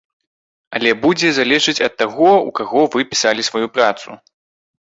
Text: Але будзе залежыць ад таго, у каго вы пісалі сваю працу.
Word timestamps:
Але 0.77 0.93
будзе 1.03 1.29
залежыць 1.39 1.83
ад 1.87 1.93
таго, 2.01 2.31
у 2.47 2.57
каго 2.61 2.81
вы 2.97 3.07
пісалі 3.13 3.41
сваю 3.51 3.67
працу. 3.77 4.09